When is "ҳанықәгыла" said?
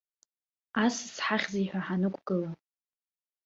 1.85-2.51